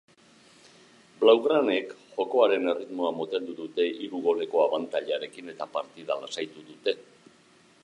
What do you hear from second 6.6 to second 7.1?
dute.